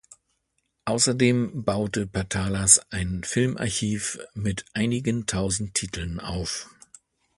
Außerdem 0.85 1.63
baute 1.63 2.07
Patalas 2.07 2.81
ein 2.89 3.23
Filmarchiv 3.23 4.17
mit 4.33 4.65
einigen 4.73 5.27
tausend 5.27 5.75
Titeln 5.75 6.19
auf. 6.19 6.71